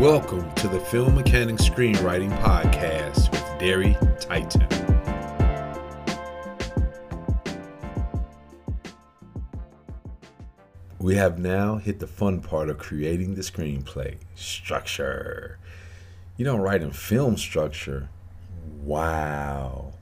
Welcome 0.00 0.50
to 0.54 0.66
the 0.66 0.80
Film 0.80 1.14
Mechanics 1.14 1.68
Screenwriting 1.68 2.34
Podcast 2.40 3.30
with 3.30 3.58
Deri 3.58 3.98
Tyton. 4.18 4.66
We 10.98 11.16
have 11.16 11.38
now 11.38 11.76
hit 11.76 11.98
the 11.98 12.06
fun 12.06 12.40
part 12.40 12.70
of 12.70 12.78
creating 12.78 13.34
the 13.34 13.42
screenplay 13.42 14.16
structure. 14.34 15.58
You 16.38 16.46
don't 16.46 16.60
write 16.60 16.80
in 16.80 16.92
film 16.92 17.36
structure. 17.36 18.08
Wow. 18.82 19.92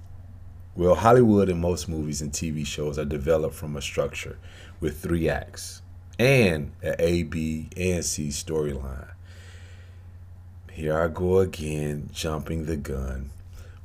Well, 0.76 0.94
Hollywood 0.94 1.48
and 1.48 1.60
most 1.60 1.88
movies 1.88 2.22
and 2.22 2.30
TV 2.30 2.64
shows 2.64 3.00
are 3.00 3.04
developed 3.04 3.56
from 3.56 3.74
a 3.74 3.82
structure 3.82 4.38
with 4.78 5.02
three 5.02 5.28
acts 5.28 5.82
and 6.20 6.70
an 6.84 6.94
A, 7.00 7.24
B, 7.24 7.68
and 7.76 8.04
C 8.04 8.28
storyline. 8.28 9.08
Here 10.78 10.96
I 10.96 11.08
go 11.08 11.40
again, 11.40 12.08
jumping 12.12 12.66
the 12.66 12.76
gun. 12.76 13.30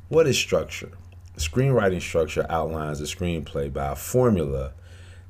What 0.10 0.28
is 0.28 0.38
structure? 0.38 0.92
Screenwriting 1.38 2.04
structure 2.04 2.46
outlines 2.50 3.02
a 3.02 3.06
screenplay 3.06 3.74
by 3.74 3.94
a 3.94 3.96
formula 3.96 4.74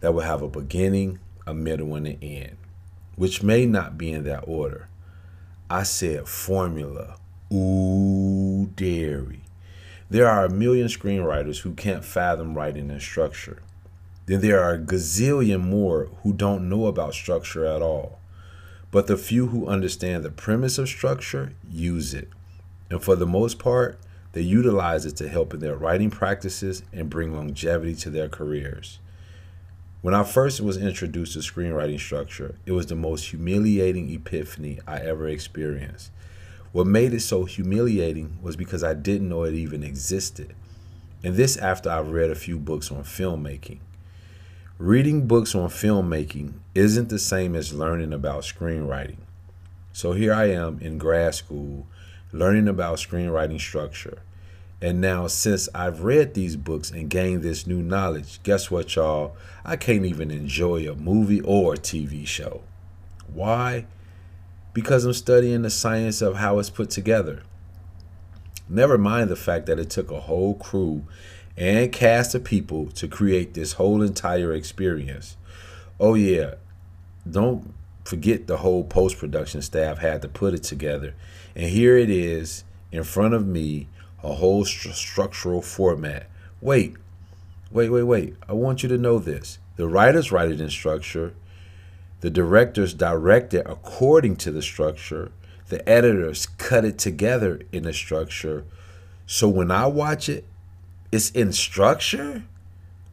that 0.01 0.13
will 0.13 0.23
have 0.23 0.41
a 0.41 0.49
beginning, 0.49 1.19
a 1.47 1.53
middle, 1.53 1.95
and 1.95 2.05
an 2.05 2.17
end, 2.21 2.57
which 3.15 3.43
may 3.43 3.65
not 3.65 3.97
be 3.97 4.11
in 4.11 4.25
that 4.25 4.43
order. 4.45 4.89
I 5.69 5.83
said 5.83 6.27
formula. 6.27 7.15
Ooh, 7.49 8.69
Deri. 8.75 9.45
There 10.09 10.27
are 10.27 10.43
a 10.43 10.49
million 10.49 10.87
screenwriters 10.89 11.59
who 11.59 11.75
can't 11.75 12.03
fathom 12.03 12.55
writing 12.55 12.89
in 12.89 12.99
structure. 12.99 13.63
Then 14.25 14.41
there 14.41 14.61
are 14.61 14.73
a 14.73 14.79
gazillion 14.79 15.61
more 15.61 16.09
who 16.23 16.33
don't 16.33 16.67
know 16.67 16.87
about 16.87 17.13
structure 17.13 17.65
at 17.65 17.81
all. 17.81 18.19
But 18.93 19.07
the 19.07 19.17
few 19.17 19.47
who 19.47 19.65
understand 19.65 20.23
the 20.23 20.29
premise 20.29 20.77
of 20.77 20.87
structure 20.87 21.53
use 21.67 22.13
it. 22.13 22.29
And 22.91 23.03
for 23.03 23.15
the 23.15 23.25
most 23.25 23.57
part, 23.57 23.99
they 24.33 24.41
utilize 24.41 25.07
it 25.07 25.15
to 25.15 25.27
help 25.27 25.51
in 25.55 25.61
their 25.61 25.75
writing 25.75 26.11
practices 26.11 26.83
and 26.93 27.09
bring 27.09 27.35
longevity 27.35 27.95
to 27.95 28.11
their 28.11 28.29
careers. 28.29 28.99
When 30.03 30.13
I 30.13 30.21
first 30.21 30.61
was 30.61 30.77
introduced 30.77 31.33
to 31.33 31.39
screenwriting 31.39 31.99
structure, 31.99 32.53
it 32.67 32.73
was 32.73 32.85
the 32.85 32.95
most 32.95 33.31
humiliating 33.31 34.13
epiphany 34.13 34.79
I 34.85 34.99
ever 34.99 35.27
experienced. 35.27 36.11
What 36.71 36.85
made 36.85 37.15
it 37.15 37.21
so 37.21 37.45
humiliating 37.45 38.37
was 38.43 38.55
because 38.55 38.83
I 38.83 38.93
didn't 38.93 39.29
know 39.29 39.41
it 39.41 39.55
even 39.55 39.81
existed. 39.81 40.53
And 41.23 41.35
this 41.35 41.57
after 41.57 41.89
I've 41.89 42.11
read 42.11 42.29
a 42.29 42.35
few 42.35 42.59
books 42.59 42.91
on 42.91 43.03
filmmaking. 43.03 43.79
Reading 44.79 45.27
books 45.27 45.53
on 45.53 45.69
filmmaking 45.69 46.53
isn't 46.73 47.09
the 47.09 47.19
same 47.19 47.55
as 47.55 47.75
learning 47.75 48.11
about 48.11 48.41
screenwriting. 48.41 49.19
So 49.91 50.13
here 50.13 50.33
I 50.33 50.45
am 50.49 50.79
in 50.79 50.97
grad 50.97 51.35
school 51.35 51.85
learning 52.31 52.67
about 52.67 52.97
screenwriting 52.97 53.61
structure. 53.61 54.23
And 54.81 54.99
now, 54.99 55.27
since 55.27 55.69
I've 55.75 56.01
read 56.01 56.33
these 56.33 56.55
books 56.55 56.89
and 56.89 57.07
gained 57.07 57.43
this 57.43 57.67
new 57.67 57.83
knowledge, 57.83 58.41
guess 58.41 58.71
what, 58.71 58.95
y'all? 58.95 59.37
I 59.63 59.75
can't 59.75 60.07
even 60.07 60.31
enjoy 60.31 60.89
a 60.89 60.95
movie 60.95 61.41
or 61.41 61.75
a 61.75 61.77
TV 61.77 62.25
show. 62.25 62.61
Why? 63.31 63.85
Because 64.73 65.05
I'm 65.05 65.13
studying 65.13 65.61
the 65.61 65.69
science 65.69 66.19
of 66.19 66.37
how 66.37 66.57
it's 66.57 66.71
put 66.71 66.89
together. 66.89 67.43
Never 68.67 68.97
mind 68.97 69.29
the 69.29 69.35
fact 69.35 69.67
that 69.67 69.77
it 69.77 69.91
took 69.91 70.09
a 70.09 70.21
whole 70.21 70.55
crew 70.55 71.05
and 71.55 71.91
cast 71.91 72.33
of 72.35 72.43
people 72.43 72.87
to 72.87 73.07
create 73.07 73.53
this 73.53 73.73
whole 73.73 74.01
entire 74.01 74.53
experience. 74.53 75.37
Oh, 75.99 76.15
yeah, 76.15 76.55
don't 77.29 77.73
forget 78.03 78.47
the 78.47 78.57
whole 78.57 78.83
post 78.83 79.17
production 79.17 79.61
staff 79.61 79.99
had 79.99 80.21
to 80.21 80.27
put 80.27 80.53
it 80.53 80.63
together. 80.63 81.13
And 81.55 81.69
here 81.69 81.97
it 81.97 82.09
is 82.09 82.63
in 82.91 83.03
front 83.03 83.33
of 83.33 83.47
me 83.47 83.87
a 84.23 84.33
whole 84.33 84.65
st- 84.65 84.95
structural 84.95 85.61
format. 85.61 86.27
Wait, 86.61 86.95
wait, 87.71 87.89
wait, 87.89 88.03
wait. 88.03 88.35
I 88.47 88.53
want 88.53 88.83
you 88.83 88.89
to 88.89 88.97
know 88.97 89.19
this. 89.19 89.59
The 89.75 89.87
writers 89.87 90.31
write 90.31 90.51
it 90.51 90.61
in 90.61 90.69
structure, 90.69 91.33
the 92.21 92.29
directors 92.29 92.93
direct 92.93 93.53
it 93.53 93.65
according 93.67 94.37
to 94.37 94.51
the 94.51 94.61
structure, 94.61 95.31
the 95.69 95.87
editors 95.89 96.45
cut 96.45 96.85
it 96.85 96.97
together 96.97 97.61
in 97.71 97.85
a 97.85 97.93
structure. 97.93 98.65
So 99.25 99.49
when 99.49 99.71
I 99.71 99.87
watch 99.87 100.29
it, 100.29 100.45
it's 101.13 101.29
in 101.31 101.53
structure? 101.53 102.43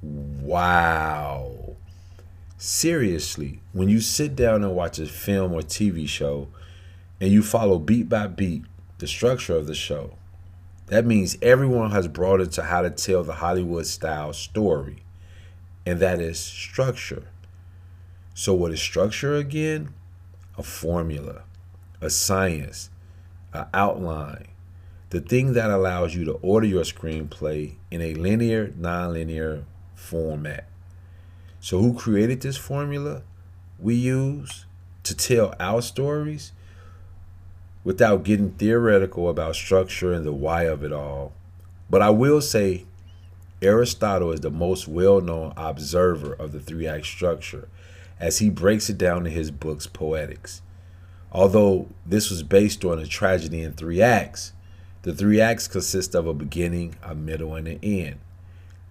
Wow. 0.01 1.77
Seriously, 2.57 3.61
when 3.73 3.89
you 3.89 4.01
sit 4.01 4.35
down 4.35 4.65
and 4.65 4.75
watch 4.75 4.99
a 4.99 5.07
film 5.07 5.53
or 5.53 5.61
TV 5.61 6.09
show 6.09 6.49
and 7.21 7.31
you 7.31 7.43
follow 7.43 7.79
beat 7.79 8.09
by 8.09 8.27
beat 8.27 8.63
the 8.99 9.07
structure 9.07 9.55
of 9.55 9.67
the 9.67 9.75
show, 9.75 10.15
that 10.87 11.05
means 11.05 11.37
everyone 11.43 11.91
has 11.91 12.09
brought 12.09 12.41
into 12.41 12.63
how 12.63 12.83
to 12.83 12.91
tell 12.91 13.23
the 13.23 13.35
Hollywood 13.35 13.87
style 13.87 14.33
story, 14.33 15.05
and 15.85 16.01
that 16.01 16.21
is 16.21 16.39
structure. 16.39 17.29
So, 18.35 18.55
what 18.55 18.73
is 18.73 18.81
structure 18.81 19.37
again? 19.37 19.95
A 20.59 20.63
formula, 20.63 21.45
a 22.01 22.11
science, 22.11 22.91
an 23.53 23.67
outline, 23.73 24.49
the 25.11 25.21
thing 25.21 25.53
that 25.55 25.71
allows 25.71 26.15
you 26.15 26.25
to 26.25 26.33
order 26.35 26.67
your 26.67 26.85
screenplay 26.85 27.75
in 27.91 28.01
a 28.01 28.15
linear, 28.15 28.69
nonlinear 28.69 29.65
format. 29.95 30.67
So, 31.61 31.81
who 31.81 31.95
created 31.95 32.41
this 32.41 32.57
formula 32.57 33.23
we 33.79 33.95
use 33.95 34.67
to 35.05 35.15
tell 35.15 35.55
our 35.61 35.83
stories? 35.83 36.53
without 37.85 38.25
getting 38.25 38.53
theoretical 38.53 39.29
about 39.29 39.57
structure 39.57 40.13
and 40.13 40.27
the 40.27 40.33
why 40.33 40.65
of 40.65 40.85
it 40.85 40.93
all. 40.93 41.33
But 41.89 42.03
I 42.03 42.11
will 42.11 42.41
say 42.41 42.85
Aristotle 43.63 44.33
is 44.33 44.41
the 44.41 44.51
most 44.51 44.87
well 44.87 45.21
known 45.21 45.53
observer 45.57 46.35
of 46.35 46.53
the 46.53 46.61
three 46.61 46.87
act 46.87 47.07
structure 47.07 47.69
as 48.19 48.39
he 48.39 48.51
breaks 48.51 48.91
it 48.91 48.99
down 48.99 49.27
in 49.27 49.33
his 49.33 49.51
books 49.51 49.87
Poetics. 49.87 50.63
Although 51.33 51.89
this 52.05 52.29
was 52.29 52.43
based 52.43 52.85
on 52.85 52.99
a 52.99 53.07
tragedy 53.07 53.63
in 53.63 53.73
three 53.73 54.03
acts, 54.03 54.53
the 55.03 55.15
three 55.15 55.41
acts 55.41 55.67
consist 55.67 56.15
of 56.15 56.27
a 56.27 56.35
beginning, 56.35 56.97
a 57.03 57.15
middle, 57.15 57.55
and 57.55 57.67
an 57.67 57.79
end. 57.83 58.19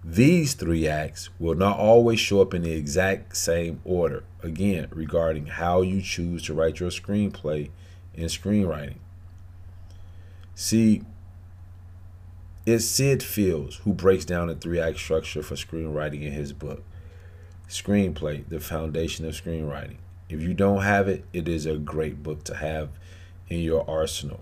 These 0.02 0.54
three 0.54 0.88
acts 0.88 1.28
will 1.38 1.54
not 1.54 1.78
always 1.78 2.18
show 2.18 2.40
up 2.40 2.54
in 2.54 2.62
the 2.62 2.72
exact 2.72 3.36
same 3.36 3.80
order, 3.84 4.24
again, 4.42 4.88
regarding 4.90 5.46
how 5.46 5.82
you 5.82 6.00
choose 6.00 6.42
to 6.44 6.54
write 6.54 6.80
your 6.80 6.90
screenplay 6.90 7.70
in 8.14 8.24
screenwriting. 8.24 8.96
See, 10.54 11.02
it's 12.66 12.84
Syd 12.84 13.22
Fields 13.22 13.76
who 13.76 13.92
breaks 13.92 14.24
down 14.24 14.48
the 14.48 14.54
three 14.54 14.80
act 14.80 14.98
structure 14.98 15.42
for 15.42 15.54
screenwriting 15.54 16.22
in 16.22 16.32
his 16.32 16.52
book, 16.52 16.82
Screenplay 17.68 18.48
The 18.48 18.58
Foundation 18.58 19.26
of 19.26 19.34
Screenwriting. 19.34 19.98
If 20.28 20.40
you 20.42 20.54
don't 20.54 20.82
have 20.82 21.08
it, 21.08 21.24
it 21.32 21.48
is 21.48 21.66
a 21.66 21.76
great 21.76 22.22
book 22.22 22.44
to 22.44 22.56
have 22.56 22.90
in 23.48 23.60
your 23.60 23.88
arsenal. 23.88 24.40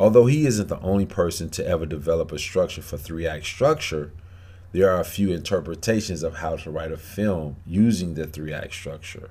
Although 0.00 0.26
he 0.26 0.46
isn't 0.46 0.68
the 0.68 0.80
only 0.80 1.06
person 1.06 1.48
to 1.50 1.66
ever 1.66 1.84
develop 1.84 2.30
a 2.30 2.38
structure 2.38 2.82
for 2.82 2.96
three 2.96 3.26
act 3.26 3.46
structure, 3.46 4.12
there 4.72 4.90
are 4.90 5.00
a 5.00 5.04
few 5.04 5.32
interpretations 5.32 6.22
of 6.22 6.36
how 6.36 6.56
to 6.56 6.70
write 6.70 6.92
a 6.92 6.96
film 6.96 7.56
using 7.66 8.14
the 8.14 8.26
three 8.26 8.52
act 8.52 8.74
structure. 8.74 9.30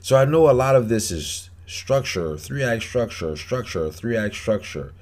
So 0.00 0.16
I 0.16 0.26
know 0.26 0.48
a 0.48 0.52
lot 0.52 0.76
of 0.76 0.88
this 0.88 1.10
is 1.10 1.50
structure, 1.66 2.36
three 2.36 2.62
act 2.62 2.82
structure, 2.82 3.34
structure, 3.36 3.90
three 3.90 4.16
act 4.16 4.34
structure. 4.34 4.92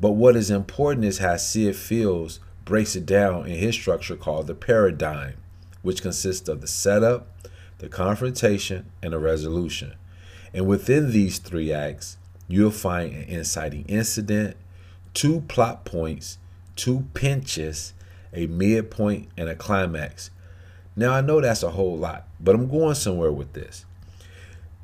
But 0.00 0.12
what 0.12 0.36
is 0.36 0.50
important 0.50 1.04
is 1.06 1.18
how 1.18 1.36
Syd 1.36 1.76
Fields 1.76 2.40
breaks 2.64 2.94
it 2.96 3.06
down 3.06 3.46
in 3.46 3.56
his 3.56 3.74
structure 3.74 4.16
called 4.16 4.46
the 4.46 4.54
paradigm, 4.54 5.34
which 5.82 6.02
consists 6.02 6.48
of 6.48 6.60
the 6.60 6.66
setup, 6.66 7.28
the 7.78 7.88
confrontation, 7.88 8.90
and 9.02 9.12
the 9.12 9.18
resolution. 9.18 9.94
And 10.52 10.66
within 10.66 11.12
these 11.12 11.38
three 11.38 11.72
acts, 11.72 12.16
you'll 12.48 12.70
find 12.70 13.12
an 13.12 13.22
inciting 13.24 13.84
incident, 13.86 14.56
two 15.14 15.42
plot 15.42 15.84
points, 15.84 16.38
two 16.74 17.06
pinches, 17.14 17.92
a 18.32 18.46
midpoint, 18.46 19.28
and 19.36 19.48
a 19.48 19.54
climax. 19.54 20.30
Now, 20.96 21.12
I 21.12 21.20
know 21.20 21.40
that's 21.40 21.62
a 21.62 21.70
whole 21.70 21.96
lot, 21.96 22.26
but 22.40 22.54
I'm 22.54 22.68
going 22.68 22.94
somewhere 22.94 23.30
with 23.30 23.52
this. 23.52 23.84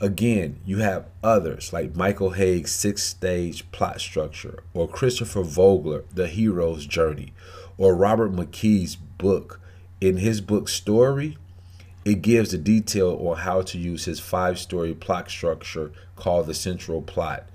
Again, 0.01 0.61
you 0.67 0.79
have 0.79 1.07
others 1.23 1.73
like 1.73 1.97
Michael 1.97 2.35
Hauge's 2.35 2.71
six 2.71 3.03
stage 3.03 3.71
plot 3.73 4.01
structure, 4.01 4.63
or 4.75 4.87
Christopher 4.87 5.43
Vogler, 5.43 6.05
The 6.13 6.29
Hero's 6.29 6.87
Journey, 6.87 7.33
or 7.79 7.97
Robert 7.97 8.33
McKee's 8.33 8.97
book. 8.97 9.61
In 10.01 10.19
his 10.19 10.41
book 10.41 10.69
Story, 10.69 11.39
it 12.05 12.21
gives 12.21 12.51
the 12.51 12.59
detail 12.59 13.19
on 13.27 13.39
how 13.39 13.63
to 13.63 13.79
use 13.79 14.05
his 14.05 14.21
five 14.21 14.59
story 14.59 14.93
plot 14.93 15.31
structure 15.31 15.91
called 16.17 16.47
the 16.47 16.55
central 16.55 17.01
plot. 17.01 17.49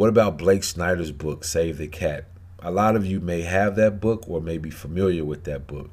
What 0.00 0.08
about 0.08 0.38
Blake 0.38 0.64
Snyder's 0.64 1.12
book, 1.12 1.44
Save 1.44 1.76
the 1.76 1.86
Cat? 1.86 2.24
A 2.60 2.70
lot 2.70 2.96
of 2.96 3.04
you 3.04 3.20
may 3.20 3.42
have 3.42 3.76
that 3.76 4.00
book 4.00 4.24
or 4.26 4.40
may 4.40 4.56
be 4.56 4.70
familiar 4.70 5.26
with 5.26 5.44
that 5.44 5.66
book, 5.66 5.90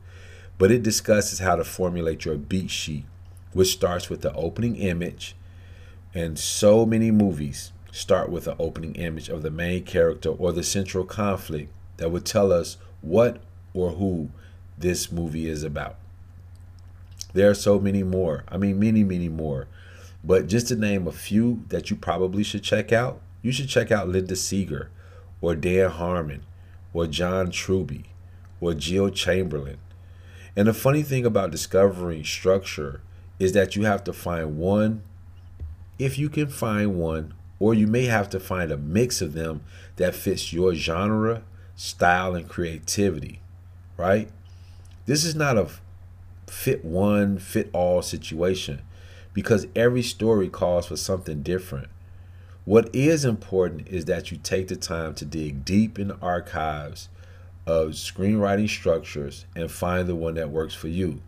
but 0.57 0.71
it 0.71 0.81
discusses 0.81 1.39
how 1.39 1.57
to 1.57 1.65
formulate 1.65 2.24
your 2.24 2.38
beat 2.38 2.71
sheet, 2.71 3.04
which 3.51 3.74
starts 3.74 4.09
with 4.09 4.21
the 4.21 4.33
opening 4.33 4.77
image 4.77 5.36
and 6.13 6.39
so 6.39 6.86
many 6.86 7.12
movies 7.12 7.74
start 7.92 8.30
with 8.30 8.45
the 8.45 8.56
opening 8.57 8.95
image 8.95 9.27
of 9.27 9.42
the 9.44 9.51
main 9.51 9.83
character 9.83 10.30
or 10.30 10.54
the 10.54 10.63
central 10.63 11.04
conflict 11.04 11.69
that 11.98 12.09
would 12.09 12.25
tell 12.25 12.54
us 12.54 12.77
what 13.01 13.42
or 13.74 13.89
who 13.89 14.30
this 14.77 15.12
movie 15.12 15.50
is 15.50 15.63
about. 15.63 15.98
There 17.33 17.50
are 17.50 17.54
so 17.54 17.77
many 17.77 18.04
more. 18.04 18.45
I 18.48 18.56
mean, 18.56 18.80
many, 18.80 19.04
many 19.04 19.27
more. 19.27 19.68
But 20.24 20.48
just 20.48 20.69
to 20.69 20.77
name 20.77 21.07
a 21.07 21.12
few 21.12 21.65
that 21.68 21.89
you 21.89 21.98
probably 21.98 22.44
should 22.44 22.63
check 22.63 22.94
out, 22.94 23.19
you 23.47 23.53
should 23.53 23.69
check 23.69 23.94
out 23.94 24.09
Linda 24.09 24.33
Seger 24.33 24.89
or 25.39 25.55
Dan 25.55 25.89
Harmon 25.89 26.44
or 26.91 27.07
John 27.07 27.49
Truby 27.49 28.03
or 28.59 28.73
Jill 28.73 29.09
Chamberlain. 29.09 29.77
And 30.57 30.67
the 30.67 30.73
funny 30.73 31.01
thing 31.01 31.25
about 31.25 31.51
discovering 31.51 32.25
structure 32.25 32.99
is 33.39 33.53
that 33.53 33.73
you 33.73 33.85
have 33.85 34.03
to 34.03 34.11
find 34.11 34.57
one, 34.57 35.01
if 35.97 36.19
you 36.19 36.27
can 36.27 36.47
find 36.47 36.97
one, 36.97 37.35
or 37.57 37.73
you 37.73 37.88
may 37.88 38.03
have 38.07 38.29
to 38.31 38.39
find 38.41 38.69
a 38.69 38.75
mix 38.75 39.21
of 39.21 39.31
them 39.31 39.61
that 39.95 40.13
fits 40.13 40.51
your 40.51 40.75
genre, 40.75 41.44
style, 41.73 42.35
and 42.35 42.49
creativity, 42.49 43.39
right? 43.95 44.29
This 45.05 45.23
is 45.23 45.35
not 45.35 45.57
a 45.57 45.69
fit 46.47 46.83
one, 46.83 47.38
fit 47.38 47.69
all 47.71 48.01
situation 48.01 48.81
because 49.33 49.67
every 49.73 50.03
story 50.03 50.49
calls 50.49 50.88
for 50.88 50.97
something 50.97 51.44
different. 51.44 51.88
What 52.67 52.93
is 52.93 53.23
important 53.23 53.87
is 53.87 54.03
that 54.05 54.29
you 54.29 54.37
take 54.37 54.67
the 54.67 54.75
time 54.75 55.13
to 55.13 55.23
dig 55.23 55.63
deep 55.63 55.97
in 55.97 56.09
the 56.09 56.17
archives 56.21 57.07
of 57.65 57.91
screenwriting 57.91 58.67
structures 58.67 59.45
and 59.55 59.71
find 59.71 60.05
the 60.05 60.17
one 60.17 60.33
that 60.33 60.49
works 60.49 60.73
for 60.73 60.89
you. 60.89 61.21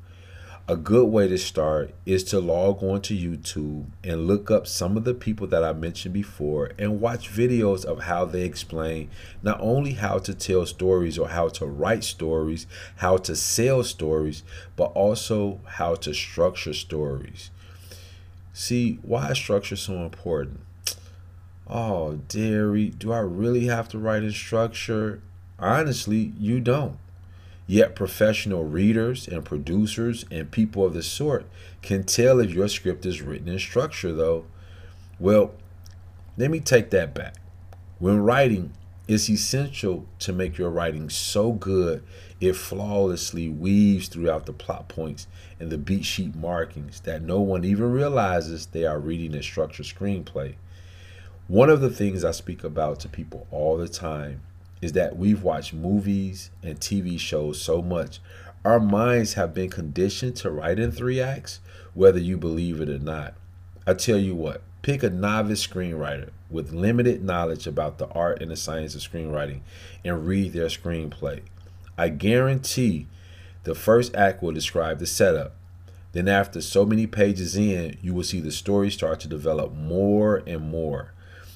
A 0.67 0.75
good 0.75 1.07
way 1.07 1.29
to 1.29 1.37
start 1.37 1.95
is 2.05 2.25
to 2.25 2.41
log 2.41 2.83
on 2.83 2.99
to 3.03 3.15
YouTube 3.15 3.85
and 4.03 4.27
look 4.27 4.51
up 4.51 4.67
some 4.67 4.97
of 4.97 5.05
the 5.05 5.13
people 5.13 5.47
that 5.47 5.63
I 5.63 5.71
mentioned 5.71 6.13
before 6.13 6.71
and 6.77 6.99
watch 6.99 7.31
videos 7.31 7.85
of 7.85 8.01
how 8.01 8.25
they 8.25 8.41
explain 8.41 9.09
not 9.41 9.61
only 9.61 9.93
how 9.93 10.17
to 10.17 10.33
tell 10.33 10.65
stories 10.65 11.17
or 11.17 11.29
how 11.29 11.47
to 11.47 11.65
write 11.65 12.03
stories, 12.03 12.67
how 12.97 13.15
to 13.15 13.33
sell 13.33 13.85
stories, 13.85 14.43
but 14.75 14.91
also 14.91 15.61
how 15.63 15.95
to 15.95 16.13
structure 16.13 16.73
stories. 16.73 17.49
See, 18.51 18.99
why 19.03 19.29
is 19.29 19.37
structure 19.37 19.77
so 19.77 20.03
important? 20.03 20.59
Oh, 21.69 22.15
Deri, 22.27 22.89
do 22.89 23.11
I 23.11 23.19
really 23.19 23.67
have 23.67 23.87
to 23.89 23.99
write 23.99 24.23
in 24.23 24.31
structure? 24.31 25.21
Honestly, 25.59 26.33
you 26.39 26.59
don't. 26.59 26.97
Yet 27.67 27.95
professional 27.95 28.63
readers 28.63 29.27
and 29.27 29.45
producers 29.45 30.25
and 30.31 30.49
people 30.49 30.83
of 30.83 30.95
the 30.95 31.03
sort 31.03 31.45
can 31.83 32.05
tell 32.05 32.39
if 32.39 32.49
your 32.49 32.67
script 32.67 33.05
is 33.05 33.21
written 33.21 33.47
in 33.47 33.59
structure, 33.59 34.11
though. 34.11 34.45
Well, 35.19 35.51
let 36.37 36.49
me 36.49 36.59
take 36.59 36.89
that 36.89 37.13
back. 37.13 37.35
When 37.99 38.19
writing, 38.19 38.73
it's 39.07 39.29
essential 39.29 40.07
to 40.19 40.33
make 40.33 40.57
your 40.57 40.71
writing 40.71 41.09
so 41.09 41.51
good 41.51 42.03
it 42.41 42.53
flawlessly 42.53 43.49
weaves 43.49 44.07
throughout 44.07 44.45
the 44.45 44.53
plot 44.53 44.87
points 44.87 45.27
and 45.59 45.69
the 45.69 45.77
beat 45.77 46.05
sheet 46.05 46.35
markings 46.35 47.01
that 47.01 47.21
no 47.21 47.41
one 47.41 47.65
even 47.65 47.91
realizes 47.91 48.67
they 48.67 48.85
are 48.85 48.99
reading 48.99 49.35
a 49.35 49.43
structured 49.43 49.85
screenplay. 49.85 50.55
One 51.49 51.71
of 51.71 51.81
the 51.81 51.89
things 51.89 52.23
I 52.23 52.29
speak 52.29 52.63
about 52.63 52.99
to 52.99 53.09
people 53.09 53.47
all 53.49 53.75
the 53.75 53.87
time 53.87 54.41
is 54.83 54.91
that 54.91 55.17
we've 55.17 55.41
watched 55.41 55.73
movies 55.73 56.51
and 56.61 56.79
TV 56.79 57.19
shows 57.19 57.59
so 57.59 57.81
much. 57.81 58.19
Our 58.63 58.79
minds 58.79 59.33
have 59.33 59.51
been 59.51 59.71
conditioned 59.71 60.35
to 60.35 60.51
write 60.51 60.77
in 60.77 60.91
three 60.91 61.19
acts, 61.19 61.59
whether 61.95 62.19
you 62.19 62.37
believe 62.37 62.79
it 62.81 62.87
or 62.87 62.99
not. 62.99 63.33
I 63.87 63.95
tell 63.95 64.19
you 64.19 64.35
what, 64.35 64.61
pick 64.83 65.01
a 65.01 65.09
novice 65.09 65.65
screenwriter 65.65 66.29
with 66.51 66.71
limited 66.71 67.23
knowledge 67.23 67.65
about 67.65 67.97
the 67.97 68.09
art 68.09 68.43
and 68.43 68.51
the 68.51 68.55
science 68.55 68.93
of 68.93 69.01
screenwriting 69.01 69.61
and 70.05 70.27
read 70.27 70.53
their 70.53 70.67
screenplay. 70.67 71.41
I 71.97 72.09
guarantee 72.09 73.07
the 73.63 73.73
first 73.73 74.15
act 74.15 74.43
will 74.43 74.51
describe 74.51 74.99
the 74.99 75.07
setup. 75.07 75.55
Then, 76.11 76.27
after 76.27 76.61
so 76.61 76.85
many 76.85 77.07
pages 77.07 77.55
in, 77.55 77.97
you 78.03 78.13
will 78.13 78.23
see 78.23 78.39
the 78.39 78.51
story 78.51 78.91
start 78.91 79.19
to 79.21 79.27
develop 79.27 79.73
more 79.73 80.43
and 80.45 80.69
more. 80.69 81.13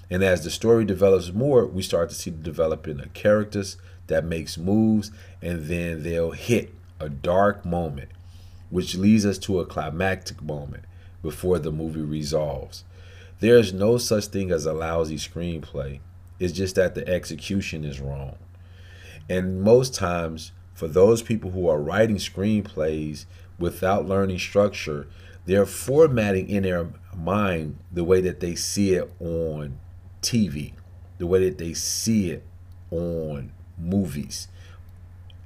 And 0.09 0.23
as 0.23 0.44
the 0.44 0.50
story 0.50 0.85
develops 0.85 1.31
more, 1.31 1.65
we 1.65 1.81
start 1.81 2.09
to 2.09 2.15
see 2.15 2.29
the 2.29 2.44
developing 2.44 3.00
of 3.00 3.13
characters 3.13 3.77
that 4.07 4.25
makes 4.25 4.57
moves, 4.57 5.11
and 5.41 5.65
then 5.65 6.03
they'll 6.03 6.31
hit 6.31 6.73
a 7.00 7.09
dark 7.09 7.65
moment, 7.65 8.09
which 8.69 8.95
leads 8.95 9.25
us 9.25 9.38
to 9.39 9.59
a 9.59 9.65
climactic 9.65 10.41
moment 10.41 10.83
before 11.21 11.57
the 11.57 11.71
movie 11.71 12.01
resolves. 12.01 12.83
There 13.39 13.57
is 13.57 13.73
no 13.73 13.97
such 13.97 14.27
thing 14.27 14.51
as 14.51 14.65
a 14.65 14.73
lousy 14.73 15.17
screenplay. 15.17 16.00
It's 16.39 16.53
just 16.53 16.75
that 16.75 16.95
the 16.95 17.07
execution 17.07 17.83
is 17.83 18.00
wrong. 18.00 18.35
And 19.29 19.61
most 19.61 19.95
times, 19.95 20.51
for 20.73 20.88
those 20.88 21.21
people 21.21 21.51
who 21.51 21.67
are 21.67 21.79
writing 21.79 22.17
screenplays 22.17 23.25
without 23.57 24.07
learning 24.07 24.39
structure, 24.39 25.07
they're 25.45 25.65
formatting 25.65 26.50
in 26.50 26.63
their 26.63 26.88
mind 27.15 27.77
the 27.91 28.03
way 28.03 28.21
that 28.21 28.39
they 28.39 28.55
see 28.55 28.94
it 28.94 29.11
on 29.19 29.79
TV, 30.24 30.74
the 31.18 31.28
way 31.28 31.48
that 31.48 31.58
they 31.58 31.74
see 31.74 32.31
it 32.31 32.44
on 32.90 33.52
movies. 33.78 34.48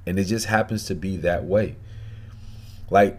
And 0.06 0.18
it 0.18 0.24
just 0.24 0.46
happens 0.46 0.84
to 0.86 0.94
be 0.94 1.16
that 1.18 1.44
way. 1.44 1.76
Like, 2.90 3.18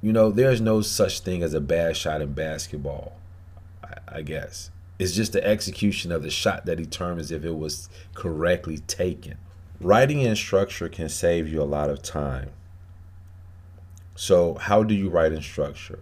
you 0.00 0.12
know, 0.12 0.30
there's 0.30 0.60
no 0.60 0.80
such 0.82 1.20
thing 1.20 1.42
as 1.42 1.54
a 1.54 1.60
bad 1.60 1.96
shot 1.96 2.22
in 2.22 2.32
basketball, 2.34 3.16
I, 3.82 4.18
I 4.18 4.22
guess. 4.22 4.70
It's 4.98 5.12
just 5.12 5.32
the 5.32 5.44
execution 5.44 6.12
of 6.12 6.22
the 6.22 6.30
shot 6.30 6.66
that 6.66 6.76
determines 6.76 7.32
if 7.32 7.44
it 7.44 7.56
was 7.56 7.88
correctly 8.14 8.78
taken. 8.78 9.38
Writing 9.80 10.20
in 10.20 10.36
structure 10.36 10.88
can 10.88 11.08
save 11.08 11.48
you 11.48 11.60
a 11.60 11.64
lot 11.64 11.90
of 11.90 12.02
time. 12.02 12.50
So, 14.14 14.54
how 14.54 14.82
do 14.84 14.94
you 14.94 15.08
write 15.08 15.32
in 15.32 15.42
structure? 15.42 16.00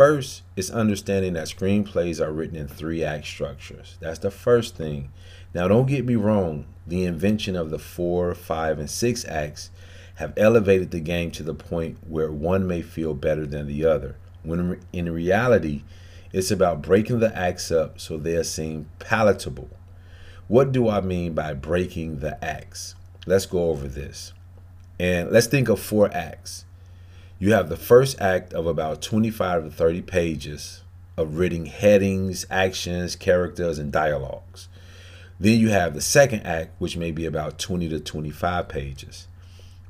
First 0.00 0.44
is 0.56 0.70
understanding 0.70 1.34
that 1.34 1.48
screenplays 1.48 2.24
are 2.26 2.32
written 2.32 2.56
in 2.56 2.68
three 2.68 3.04
act 3.04 3.26
structures. 3.26 3.98
That's 4.00 4.20
the 4.20 4.30
first 4.30 4.74
thing. 4.74 5.12
Now, 5.52 5.68
don't 5.68 5.84
get 5.84 6.06
me 6.06 6.16
wrong, 6.16 6.64
the 6.86 7.04
invention 7.04 7.54
of 7.54 7.68
the 7.68 7.78
four, 7.78 8.34
five, 8.34 8.78
and 8.78 8.88
six 8.88 9.26
acts 9.26 9.68
have 10.14 10.32
elevated 10.38 10.90
the 10.90 11.00
game 11.00 11.30
to 11.32 11.42
the 11.42 11.52
point 11.52 11.98
where 12.08 12.32
one 12.32 12.66
may 12.66 12.80
feel 12.80 13.12
better 13.12 13.44
than 13.44 13.66
the 13.66 13.84
other. 13.84 14.16
When 14.42 14.80
in 14.90 15.12
reality, 15.12 15.82
it's 16.32 16.50
about 16.50 16.80
breaking 16.80 17.18
the 17.18 17.36
acts 17.36 17.70
up 17.70 18.00
so 18.00 18.16
they 18.16 18.42
seem 18.42 18.88
palatable. 19.00 19.68
What 20.48 20.72
do 20.72 20.88
I 20.88 21.02
mean 21.02 21.34
by 21.34 21.52
breaking 21.52 22.20
the 22.20 22.42
acts? 22.42 22.94
Let's 23.26 23.44
go 23.44 23.68
over 23.68 23.86
this. 23.86 24.32
And 24.98 25.30
let's 25.30 25.46
think 25.46 25.68
of 25.68 25.78
four 25.78 26.10
acts. 26.14 26.64
You 27.42 27.54
have 27.54 27.70
the 27.70 27.76
first 27.78 28.20
act 28.20 28.52
of 28.52 28.66
about 28.66 29.00
25 29.00 29.64
to 29.64 29.70
30 29.70 30.02
pages 30.02 30.82
of 31.16 31.38
written 31.38 31.64
headings, 31.64 32.44
actions, 32.50 33.16
characters, 33.16 33.78
and 33.78 33.90
dialogues. 33.90 34.68
Then 35.38 35.58
you 35.58 35.70
have 35.70 35.94
the 35.94 36.02
second 36.02 36.42
act, 36.42 36.72
which 36.78 36.98
may 36.98 37.12
be 37.12 37.24
about 37.24 37.58
20 37.58 37.88
to 37.88 37.98
25 37.98 38.68
pages. 38.68 39.26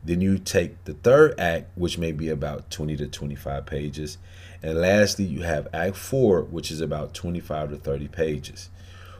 Then 0.04 0.20
you 0.20 0.38
take 0.38 0.84
the 0.84 0.94
third 0.94 1.40
act, 1.40 1.76
which 1.76 1.98
may 1.98 2.12
be 2.12 2.28
about 2.28 2.70
20 2.70 2.96
to 2.98 3.08
25 3.08 3.66
pages. 3.66 4.18
And 4.62 4.78
lastly, 4.78 5.24
you 5.24 5.42
have 5.42 5.66
Act 5.72 5.96
4, 5.96 6.42
which 6.42 6.70
is 6.70 6.80
about 6.80 7.14
25 7.14 7.70
to 7.70 7.76
30 7.78 8.06
pages. 8.06 8.68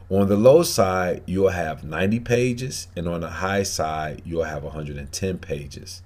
On 0.09 0.29
the 0.29 0.37
low 0.37 0.63
side, 0.63 1.25
you'll 1.27 1.49
have 1.49 1.83
90 1.83 2.21
pages, 2.21 2.87
and 2.95 3.09
on 3.09 3.23
the 3.23 3.31
high 3.31 3.65
side, 3.65 4.23
you'll 4.25 4.45
have 4.45 4.63
110 4.63 5.39
pages, 5.39 6.03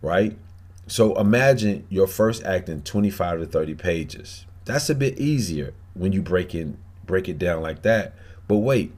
right? 0.00 0.36
So 0.86 1.14
imagine 1.18 1.86
your 1.88 2.06
first 2.06 2.42
act 2.44 2.68
in 2.68 2.82
25 2.82 3.40
to 3.40 3.46
30 3.46 3.74
pages. 3.74 4.46
That's 4.64 4.90
a 4.90 4.94
bit 4.94 5.18
easier 5.18 5.74
when 5.94 6.12
you 6.12 6.22
break 6.22 6.54
in 6.54 6.78
break 7.04 7.28
it 7.28 7.38
down 7.38 7.62
like 7.62 7.82
that. 7.82 8.14
But 8.48 8.58
wait, 8.58 8.92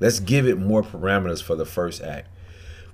let's 0.00 0.20
give 0.20 0.46
it 0.46 0.58
more 0.58 0.82
parameters 0.82 1.42
for 1.42 1.56
the 1.56 1.64
first 1.64 2.02
act. 2.02 2.28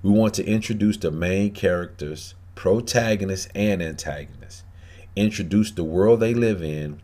We 0.01 0.11
want 0.11 0.33
to 0.35 0.45
introduce 0.45 0.97
the 0.97 1.11
main 1.11 1.51
characters, 1.53 2.35
protagonists 2.55 3.49
and 3.55 3.81
antagonists. 3.81 4.63
Introduce 5.15 5.71
the 5.71 5.83
world 5.83 6.19
they 6.19 6.33
live 6.33 6.61
in, 6.61 7.01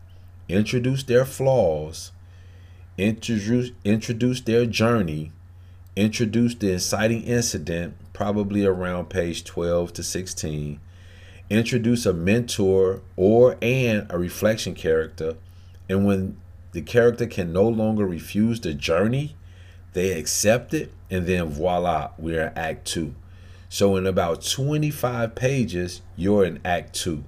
introduce 0.48 1.02
their 1.04 1.24
flaws, 1.24 2.12
introduce 2.98 3.70
introduce 3.84 4.40
their 4.40 4.66
journey, 4.66 5.32
introduce 6.00 6.54
the 6.54 6.72
inciting 6.72 7.22
incident, 7.24 7.94
probably 8.14 8.64
around 8.64 9.10
page 9.10 9.44
12 9.44 9.92
to 9.92 10.02
16. 10.02 10.80
Introduce 11.50 12.06
a 12.06 12.14
mentor 12.14 13.02
or 13.16 13.56
and 13.60 14.06
a 14.08 14.18
reflection 14.18 14.74
character. 14.74 15.36
And 15.90 16.06
when 16.06 16.38
the 16.72 16.80
character 16.80 17.26
can 17.26 17.52
no 17.52 17.68
longer 17.68 18.06
refuse 18.06 18.60
the 18.60 18.72
journey, 18.72 19.36
they 19.92 20.18
accept 20.18 20.72
it, 20.72 20.92
and 21.10 21.26
then 21.26 21.46
voila, 21.46 22.12
we're 22.16 22.46
in 22.46 22.56
Act 22.56 22.86
Two. 22.86 23.14
So 23.68 23.96
in 23.96 24.06
about 24.06 24.42
25 24.42 25.34
pages, 25.34 26.00
you're 26.16 26.44
in 26.44 26.60
Act 26.64 26.94
Two 26.94 27.24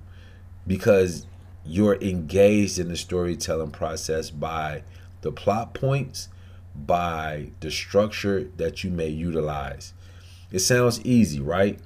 because 0.66 1.26
you're 1.64 1.96
engaged 1.96 2.78
in 2.78 2.88
the 2.88 2.96
storytelling 2.96 3.72
process 3.72 4.30
by 4.30 4.82
the 5.20 5.30
plot 5.30 5.74
points 5.74 6.28
by 6.74 7.50
the 7.60 7.70
structure 7.70 8.48
that 8.56 8.82
you 8.82 8.90
may 8.90 9.08
utilize. 9.08 9.92
It 10.50 10.60
sounds 10.60 11.04
easy, 11.04 11.40
right? 11.40 11.78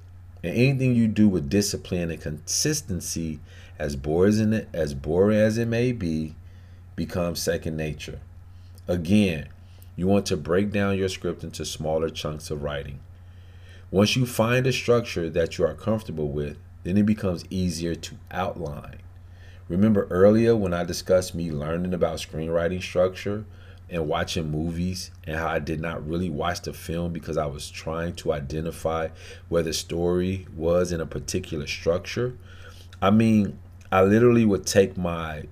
And 0.42 0.54
anything 0.54 0.94
you 0.94 1.08
do 1.08 1.28
with 1.28 1.48
discipline 1.48 2.10
and 2.10 2.20
consistency, 2.20 3.40
as 3.78 3.96
boring 3.96 4.66
as 4.72 4.94
boring 4.94 5.38
as 5.38 5.58
it 5.58 5.68
may 5.68 5.92
be, 5.92 6.34
becomes 6.94 7.40
second 7.40 7.76
nature. 7.76 8.20
Again, 8.88 9.48
you 9.96 10.06
want 10.06 10.26
to 10.26 10.36
break 10.36 10.70
down 10.70 10.98
your 10.98 11.08
script 11.08 11.42
into 11.42 11.64
smaller 11.64 12.10
chunks 12.10 12.50
of 12.50 12.62
writing. 12.62 13.00
Once 13.90 14.16
you 14.16 14.26
find 14.26 14.66
a 14.66 14.72
structure 14.72 15.30
that 15.30 15.58
you 15.58 15.64
are 15.64 15.74
comfortable 15.74 16.28
with, 16.28 16.58
then 16.84 16.96
it 16.96 17.06
becomes 17.06 17.44
easier 17.50 17.94
to 17.94 18.16
outline. 18.30 18.98
Remember 19.68 20.06
earlier 20.10 20.54
when 20.54 20.72
I 20.72 20.84
discussed 20.84 21.34
me 21.34 21.50
learning 21.50 21.94
about 21.94 22.18
screenwriting 22.18 22.82
structure 22.82 23.44
and 23.88 24.08
watching 24.08 24.50
movies 24.50 25.10
and 25.24 25.36
how 25.36 25.48
I 25.48 25.58
did 25.58 25.80
not 25.80 26.06
really 26.06 26.30
watch 26.30 26.62
the 26.62 26.72
film 26.72 27.12
because 27.12 27.36
I 27.36 27.46
was 27.46 27.70
trying 27.70 28.14
to 28.16 28.32
identify 28.32 29.08
where 29.48 29.62
the 29.62 29.72
story 29.72 30.46
was 30.56 30.92
in 30.92 31.00
a 31.00 31.06
particular 31.06 31.66
structure? 31.66 32.36
I 33.00 33.10
mean, 33.10 33.58
I 33.92 34.02
literally 34.02 34.44
would 34.44 34.66
take 34.66 34.96
my 34.96 35.44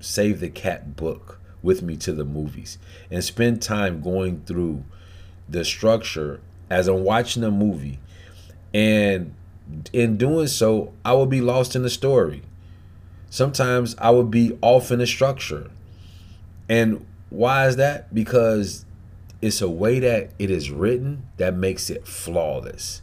Save 0.00 0.40
the 0.40 0.50
Cat 0.50 0.96
book 0.96 1.38
with 1.62 1.82
me 1.82 1.96
to 1.98 2.12
the 2.12 2.24
movies 2.24 2.78
and 3.10 3.22
spend 3.22 3.62
time 3.62 4.00
going 4.00 4.42
through 4.46 4.84
the 5.48 5.64
structure 5.64 6.40
as 6.68 6.88
I'm 6.88 7.04
watching 7.04 7.44
a 7.44 7.50
movie. 7.50 7.98
And 8.72 9.34
in 9.92 10.16
doing 10.16 10.46
so, 10.46 10.92
I 11.04 11.12
would 11.14 11.30
be 11.30 11.40
lost 11.40 11.74
in 11.74 11.82
the 11.82 11.90
story. 11.90 12.42
Sometimes 13.28 13.94
I 13.98 14.10
would 14.10 14.30
be 14.30 14.58
off 14.60 14.90
in 14.90 14.98
the 14.98 15.06
structure. 15.06 15.70
And 16.68 17.04
why 17.30 17.66
is 17.68 17.76
that? 17.76 18.12
Because 18.12 18.84
it's 19.40 19.62
a 19.62 19.70
way 19.70 20.00
that 20.00 20.32
it 20.38 20.50
is 20.50 20.70
written 20.70 21.28
that 21.38 21.54
makes 21.54 21.88
it 21.88 22.06
flawless, 22.06 23.02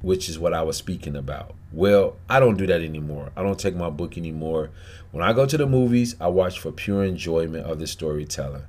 which 0.00 0.28
is 0.28 0.38
what 0.38 0.54
I 0.54 0.62
was 0.62 0.76
speaking 0.76 1.16
about. 1.16 1.54
Well, 1.72 2.16
I 2.30 2.40
don't 2.40 2.56
do 2.56 2.66
that 2.66 2.80
anymore. 2.80 3.32
I 3.36 3.42
don't 3.42 3.58
take 3.58 3.74
my 3.74 3.90
book 3.90 4.16
anymore. 4.16 4.70
When 5.10 5.22
I 5.22 5.32
go 5.32 5.46
to 5.46 5.56
the 5.56 5.66
movies, 5.66 6.16
I 6.20 6.28
watch 6.28 6.58
for 6.58 6.72
pure 6.72 7.04
enjoyment 7.04 7.66
of 7.66 7.78
the 7.78 7.86
storytelling. 7.86 8.62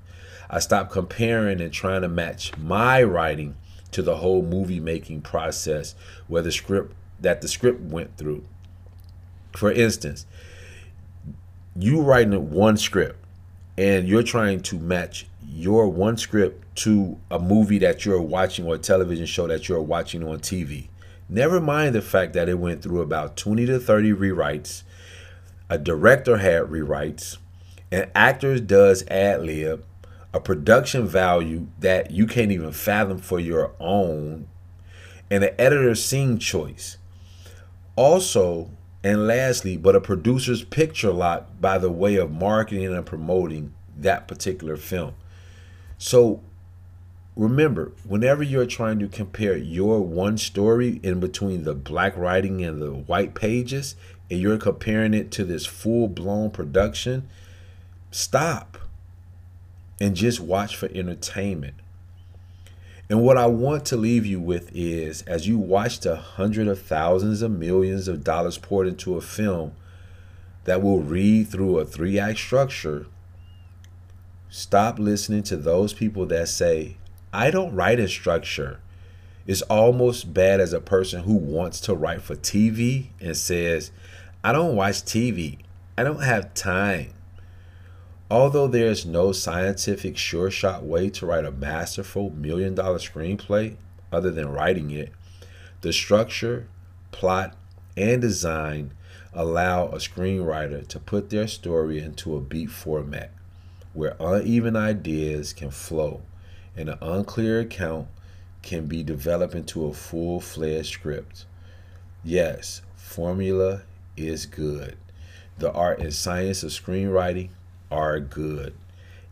I 0.50 0.60
stop 0.60 0.92
comparing 0.92 1.62
and 1.62 1.72
trying 1.72 2.02
to 2.02 2.08
match 2.08 2.58
my 2.58 3.04
writing 3.04 3.56
to 3.92 4.02
the 4.02 4.18
whole 4.18 4.42
movie 4.42 4.80
making 4.80 5.22
process 5.22 5.96
where 6.28 6.42
the 6.42 6.52
script 6.52 6.94
that 7.20 7.42
the 7.42 7.48
script 7.48 7.82
went 7.82 8.18
through. 8.18 8.44
For 9.56 9.72
instance, 9.72 10.26
you 11.76 12.02
writing 12.02 12.52
one 12.52 12.78
script 12.78 13.18
and 13.78 14.08
you're 14.08 14.24
trying 14.24 14.62
to 14.62 14.80
match 14.80 15.28
your 15.48 15.88
one 15.88 16.18
script 16.18 16.76
to 16.78 17.18
a 17.30 17.40
movie 17.40 17.80
that 17.80 18.06
you're 18.06 18.22
watching 18.22 18.66
or 18.66 18.76
a 18.76 18.80
television 18.80 19.26
show 19.26 19.48
that 19.48 19.70
you're 19.70 19.82
watching 19.82 20.24
on 20.24 20.40
TV. 20.40 20.88
Never 21.30 21.60
mind 21.60 21.94
the 21.94 22.02
fact 22.02 22.34
that 22.34 22.50
it 22.50 22.58
went 22.58 22.82
through 22.82 23.02
about 23.02 23.38
20 23.38 23.66
to 23.66 23.80
30 23.80 24.14
rewrites. 24.14 24.84
A 25.70 25.78
director 25.78 26.38
had 26.38 26.64
rewrites. 26.64 27.38
An 27.92 28.10
actor 28.16 28.60
does 28.60 29.06
ad 29.08 29.44
lib. 29.44 29.84
A 30.34 30.40
production 30.40 31.08
value 31.08 31.68
that 31.80 32.12
you 32.12 32.28
can't 32.28 32.52
even 32.52 32.72
fathom 32.72 33.18
for 33.18 33.40
your 33.40 33.74
own. 33.80 34.48
And 35.30 35.44
an 35.44 35.54
editor's 35.58 36.04
scene 36.04 36.38
choice. 36.40 36.98
Also, 37.96 38.70
and 39.04 39.28
lastly, 39.28 39.78
but 39.78 39.96
a 39.96 40.02
producer's 40.02 40.64
picture 40.64 41.12
lot 41.12 41.62
by 41.62 41.78
the 41.78 41.92
way 41.92 42.16
of 42.16 42.32
marketing 42.32 42.94
and 42.94 43.06
promoting 43.06 43.74
that 43.96 44.28
particular 44.28 44.78
film. 44.78 45.14
So 45.98 46.42
remember, 47.36 47.92
whenever 48.04 48.44
you're 48.44 48.66
trying 48.66 49.00
to 49.00 49.08
compare 49.08 49.56
your 49.56 50.02
one 50.02 50.38
story 50.38 51.00
in 51.04 51.20
between 51.20 51.64
the 51.64 51.76
black 51.76 52.18
writing 52.18 52.64
and 52.64 52.82
the 52.82 52.92
white 52.92 53.36
pages, 53.36 53.96
and 54.30 54.40
you're 54.42 54.58
comparing 54.58 55.14
it 55.14 55.32
to 55.32 55.44
this 55.44 55.66
full 55.66 56.08
blown 56.08 56.52
production, 56.52 57.28
stop 58.12 58.78
and 60.00 60.16
just 60.16 60.40
watch 60.40 60.76
for 60.76 60.90
entertainment. 60.94 61.76
And 63.10 63.24
what 63.24 63.38
I 63.38 63.46
want 63.46 63.86
to 63.86 63.98
leave 63.98 64.26
you 64.26 64.40
with 64.40 64.70
is 64.76 65.22
as 65.24 65.48
you 65.48 65.58
watch 65.58 66.00
the 66.02 66.18
hundreds 66.18 66.70
of 66.70 66.82
thousands 66.82 67.42
of 67.42 67.52
millions 67.52 68.08
of 68.08 68.24
dollars 68.24 68.58
poured 68.58 68.88
into 68.88 69.16
a 69.16 69.22
film 69.22 69.74
that 70.66 70.82
will 70.82 71.00
read 71.00 71.48
through 71.48 71.80
a 71.80 71.86
three 71.86 72.20
act 72.20 72.40
structure, 72.40 73.06
stop 74.50 75.00
listening 75.00 75.44
to 75.44 75.56
those 75.56 75.94
people 75.94 76.26
that 76.26 76.50
say, 76.50 76.98
I 77.32 77.50
don't 77.50 77.74
write 77.74 78.00
in 78.00 78.10
structure. 78.10 78.80
It's 79.46 79.62
almost 79.64 80.34
bad 80.34 80.60
as 80.60 80.74
a 80.74 80.82
person 80.82 81.24
who 81.24 81.36
wants 81.36 81.80
to 81.82 81.96
write 81.96 82.22
for 82.22 82.36
TV 82.36 83.08
and 83.22 83.38
says, 83.38 83.92
I 84.44 84.52
don't 84.52 84.76
watch 84.76 84.96
TV. 85.04 85.60
I 85.98 86.04
don't 86.04 86.22
have 86.22 86.54
time. 86.54 87.14
Although 88.30 88.68
there 88.68 88.88
is 88.88 89.06
no 89.06 89.32
scientific 89.32 90.18
sure 90.18 90.52
shot 90.52 90.84
way 90.84 91.10
to 91.12 91.26
write 91.26 91.46
a 91.46 91.52
masterful 91.52 92.30
million 92.32 92.76
dollar 92.76 92.98
screenplay 92.98 93.78
other 94.12 94.32
than 94.32 94.50
writing 94.50 94.92
it, 94.92 95.14
the 95.82 95.94
structure, 95.94 96.68
plot, 97.12 97.56
and 97.96 98.22
design 98.22 98.92
allow 99.34 99.88
a 99.88 99.96
screenwriter 99.96 100.86
to 100.88 101.00
put 101.00 101.30
their 101.30 101.48
story 101.48 102.00
into 102.00 102.36
a 102.36 102.42
beat 102.42 102.70
format 102.70 103.32
where 103.94 104.16
uneven 104.20 104.76
ideas 104.76 105.54
can 105.54 105.72
flow 105.72 106.22
and 106.76 106.90
an 106.90 106.98
unclear 107.02 107.62
account 107.62 108.08
can 108.62 108.88
be 108.88 109.04
developed 109.04 109.56
into 109.56 109.86
a 109.86 109.94
full 109.94 110.42
fledged 110.42 110.94
script. 110.94 111.46
Yes, 112.24 112.82
formula 112.96 113.84
is 114.18 114.46
good. 114.46 114.98
The 115.58 115.72
art 115.72 116.00
and 116.00 116.14
science 116.14 116.64
of 116.64 116.72
screenwriting 116.72 117.50
are 117.92 118.20
good. 118.20 118.74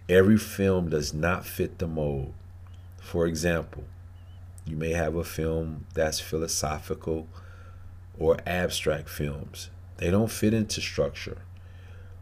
Every 0.08 0.38
film 0.38 0.90
does 0.90 1.14
not 1.14 1.46
fit 1.46 1.80
the 1.80 1.88
mold. 1.88 2.34
For 3.00 3.26
example, 3.28 3.84
you 4.66 4.76
may 4.76 4.92
have 4.92 5.16
a 5.16 5.24
film 5.24 5.86
that's 5.94 6.20
philosophical 6.20 7.28
or 8.18 8.38
abstract 8.46 9.10
films. 9.10 9.70
They 9.98 10.12
don't 10.12 10.32
fit 10.32 10.54
into 10.54 10.82
structure. 10.82 11.40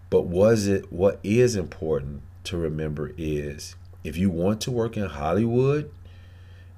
But 0.09 0.23
was 0.23 0.67
it 0.67 0.91
what 0.91 1.19
is 1.23 1.55
important 1.55 2.21
to 2.45 2.57
remember 2.57 3.13
is 3.17 3.75
if 4.03 4.17
you 4.17 4.29
want 4.29 4.61
to 4.61 4.71
work 4.71 4.97
in 4.97 5.05
Hollywood 5.05 5.89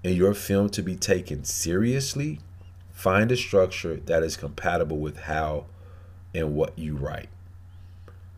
and 0.03 0.15
your 0.15 0.33
film 0.33 0.69
to 0.69 0.83
be 0.83 0.95
taken 0.95 1.43
seriously, 1.43 2.39
find 2.93 3.31
a 3.31 3.35
structure 3.35 3.95
that 4.05 4.23
is 4.23 4.37
compatible 4.37 4.97
with 4.97 5.17
how 5.21 5.65
and 6.33 6.55
what 6.55 6.77
you 6.77 6.95
write. 6.95 7.29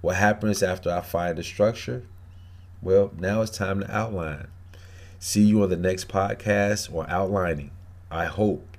What 0.07 0.15
happens 0.15 0.63
after 0.63 0.89
I 0.89 1.01
find 1.01 1.37
the 1.37 1.43
structure? 1.43 2.03
Well, 2.81 3.11
now 3.19 3.41
it's 3.41 3.57
time 3.57 3.81
to 3.81 3.93
outline. 3.93 4.47
See 5.19 5.41
you 5.41 5.63
on 5.63 5.69
the 5.69 5.75
next 5.75 6.07
podcast 6.07 6.93
or 6.93 7.05
outlining. 7.09 7.71
I 8.09 8.23
hope 8.23 8.77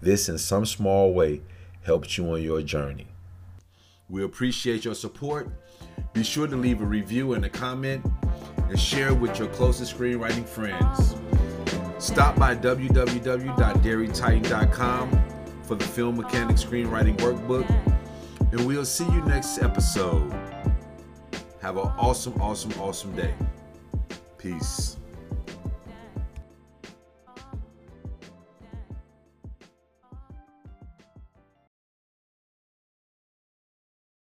this 0.00 0.28
in 0.28 0.38
some 0.38 0.64
small 0.64 1.12
way 1.12 1.42
helps 1.82 2.16
you 2.16 2.30
on 2.30 2.40
your 2.40 2.62
journey. 2.62 3.08
We 4.08 4.22
appreciate 4.22 4.84
your 4.84 4.94
support. 4.94 5.48
Be 6.12 6.22
sure 6.22 6.46
to 6.46 6.54
leave 6.54 6.80
a 6.80 6.86
review 6.86 7.32
and 7.32 7.44
a 7.44 7.50
comment 7.50 8.06
and 8.68 8.78
share 8.78 9.12
with 9.12 9.40
your 9.40 9.48
closest 9.48 9.98
screenwriting 9.98 10.46
friends. 10.46 11.16
Stop 11.98 12.36
by 12.36 12.54
www.derityton.com 12.54 15.24
for 15.64 15.74
the 15.74 15.84
Film 15.84 16.16
Mechanic 16.16 16.58
Screenwriting 16.58 17.16
Workbook, 17.16 17.68
and 18.52 18.64
we'll 18.64 18.84
see 18.84 19.06
you 19.06 19.20
next 19.22 19.60
episode. 19.60 20.39
Have 21.60 21.76
an 21.76 21.92
awesome, 21.98 22.40
awesome, 22.40 22.72
awesome 22.80 23.14
day. 23.14 23.34
Peace. 24.38 24.96